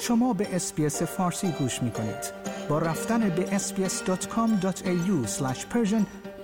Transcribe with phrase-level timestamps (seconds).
[0.00, 2.32] شما به اسپیس فارسی گوش می کنید.
[2.68, 5.26] با رفتن به sbs.com.au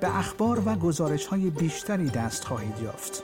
[0.01, 3.22] به اخبار و گزارش های بیشتری دست خواهید یافت.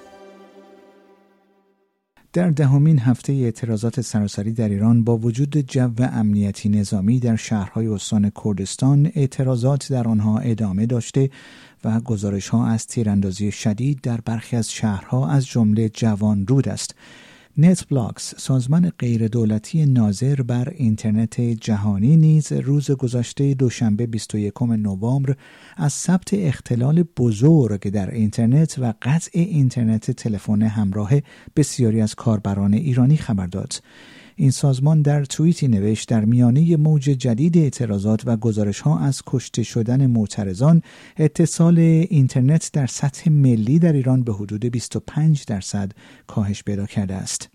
[2.33, 8.33] در دهمین هفته اعتراضات سراسری در ایران با وجود جو امنیتی نظامی در شهرهای استان
[8.45, 11.31] کردستان اعتراضات در آنها ادامه داشته
[11.85, 16.95] و گزارش ها از تیراندازی شدید در برخی از شهرها از جمله جوان رود است
[17.61, 25.37] نت بلاکس سازمان غیردولتی ناظر بر اینترنت جهانی نیز روز گذشته دوشنبه 21 نوامبر
[25.77, 31.11] از ثبت اختلال بزرگ در اینترنت و قطع اینترنت تلفن همراه
[31.57, 33.73] بسیاری از کاربران ایرانی خبر داد.
[34.41, 39.63] این سازمان در توییتی نوشت در میانه موج جدید اعتراضات و گزارش ها از کشته
[39.63, 40.83] شدن معترضان
[41.17, 45.93] اتصال اینترنت در سطح ملی در ایران به حدود 25 درصد
[46.27, 47.49] کاهش پیدا کرده است.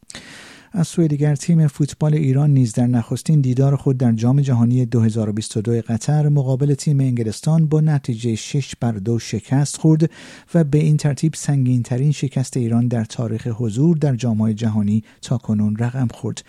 [0.76, 5.82] از سوی دیگر تیم فوتبال ایران نیز در نخستین دیدار خود در جام جهانی 2022
[5.82, 10.12] قطر مقابل تیم انگلستان با نتیجه 6 بر دو شکست خورد
[10.54, 15.38] و به این ترتیب سنگین ترین شکست ایران در تاریخ حضور در جام جهانی تا
[15.38, 16.44] کنون رقم خورد.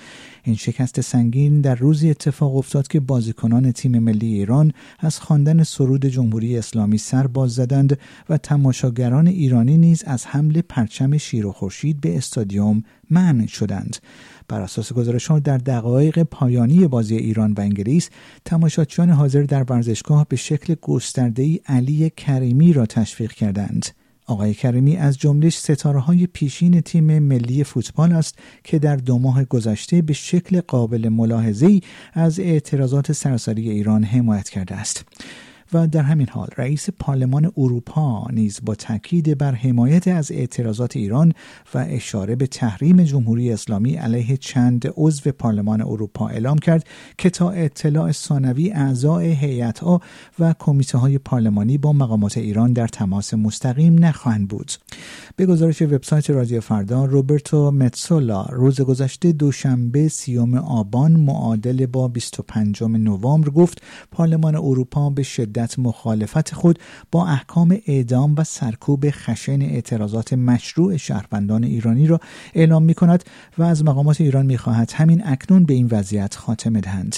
[0.45, 6.07] این شکست سنگین در روزی اتفاق افتاد که بازیکنان تیم ملی ایران از خواندن سرود
[6.07, 12.01] جمهوری اسلامی سر باز زدند و تماشاگران ایرانی نیز از حمل پرچم شیر و خورشید
[12.01, 13.97] به استادیوم منع شدند
[14.49, 18.11] بر اساس گزارش در دقایق پایانی بازی ایران و انگلیس
[18.45, 23.87] تماشاچیان حاضر در ورزشگاه به شکل گسترده علی کریمی را تشویق کردند
[24.27, 29.45] آقای کریمی از جمله ستاره های پیشین تیم ملی فوتبال است که در دو ماه
[29.45, 31.81] گذشته به شکل قابل ملاحظه‌ای
[32.13, 35.05] از اعتراضات سراسری ایران حمایت کرده است.
[35.73, 41.33] و در همین حال رئیس پارلمان اروپا نیز با تاکید بر حمایت از اعتراضات ایران
[41.75, 46.87] و اشاره به تحریم جمهوری اسلامی علیه چند عضو پارلمان اروپا اعلام کرد
[47.19, 50.01] که تا اطلاع ثانوی اعضای هیئتها
[50.39, 54.73] و کمیته های پارلمانی با مقامات ایران در تماس مستقیم نخواهند بود.
[55.37, 62.83] به گزارش وبسایت رادیو فردا روبرتو متسولا روز گذشته دوشنبه سیوم آبان معادل با 25
[62.83, 66.79] نوامبر گفت پارلمان اروپا به شدت مخالفت خود
[67.13, 72.21] با احکام اعدام و سرکوب خشن اعتراضات مشروع شهروندان ایرانی را
[72.55, 73.25] اعلام می کند
[73.59, 77.17] و از مقامات ایران می خواهد همین اکنون به این وضعیت خاتمه دهند.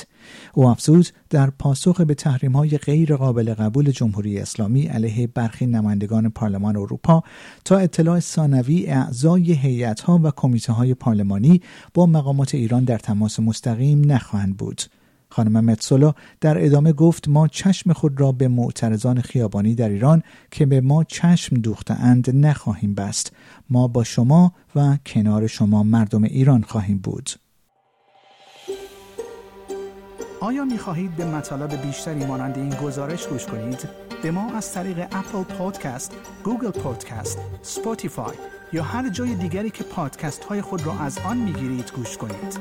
[0.55, 6.29] او افزود در پاسخ به تحریم های غیر قابل قبول جمهوری اسلامی علیه برخی نمایندگان
[6.29, 7.23] پارلمان اروپا
[7.65, 11.61] تا اطلاع ثانوی اعضای هیئت ها و کمیته های پارلمانی
[11.95, 14.83] با مقامات ایران در تماس مستقیم نخواهند بود.
[15.29, 20.67] خانم متسولا در ادامه گفت ما چشم خود را به معترضان خیابانی در ایران که
[20.67, 21.57] به ما چشم
[21.89, 23.33] اند نخواهیم بست
[23.71, 27.31] ما با شما و کنار شما مردم ایران خواهیم بود
[30.41, 33.89] آیا می خواهید به مطالب بیشتری مانند این گزارش گوش کنید؟
[34.23, 36.13] به ما از طریق اپل پادکست،
[36.45, 38.35] گوگل پادکست، سپوتیفای
[38.73, 42.59] یا هر جای دیگری که پادکست های خود را از آن می گیرید گوش کنید؟